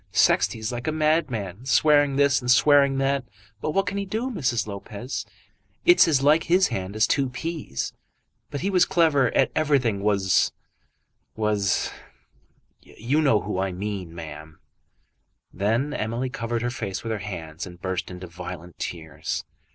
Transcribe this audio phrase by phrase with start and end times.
[0.11, 3.23] Sexty is like a madman, swearing this and swearing that;
[3.61, 4.65] but what can he do, Mrs.
[4.65, 5.27] Lopez?
[5.85, 7.93] It's as like his hand as two peas;
[8.49, 10.53] but he was clever at everything was
[11.35, 11.91] was
[12.81, 14.57] you know who I mean, ma'am."
[15.53, 19.45] Then Emily covered her face with her hands and burst into violent tears.